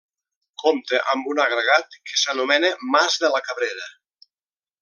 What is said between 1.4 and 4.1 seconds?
agregat que s'anomena Mas de la Cabrera.